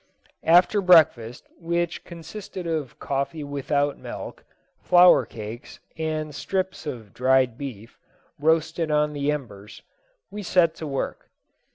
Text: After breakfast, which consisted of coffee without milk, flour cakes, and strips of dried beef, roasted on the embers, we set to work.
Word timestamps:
After 0.47 0.81
breakfast, 0.81 1.45
which 1.59 2.03
consisted 2.03 2.65
of 2.65 2.97
coffee 2.97 3.43
without 3.43 3.99
milk, 3.99 4.43
flour 4.81 5.27
cakes, 5.27 5.79
and 5.95 6.33
strips 6.33 6.87
of 6.87 7.13
dried 7.13 7.55
beef, 7.55 7.99
roasted 8.39 8.89
on 8.89 9.13
the 9.13 9.31
embers, 9.31 9.83
we 10.31 10.41
set 10.41 10.73
to 10.77 10.87
work. 10.87 11.29